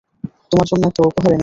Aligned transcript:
তোমার 0.51 0.67
জন্য 0.67 0.83
একটা 0.87 1.01
উপহার 1.03 1.29
এনেছি। 1.29 1.39